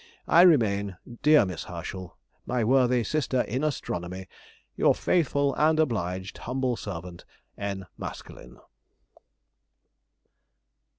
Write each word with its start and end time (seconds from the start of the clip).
I 0.27 0.41
remain, 0.41 0.97
dear 1.21 1.45
Miss 1.45 1.65
Herschel, 1.65 2.17
My 2.47 2.63
worthy 2.63 3.03
sister 3.03 3.41
in 3.41 3.63
astronomy, 3.63 4.25
Your 4.75 4.95
faithful 4.95 5.53
and 5.53 5.79
obliged 5.79 6.39
humble 6.39 6.75
servant, 6.75 7.23
N. 7.55 7.85
MASKELYNE. 7.99 8.57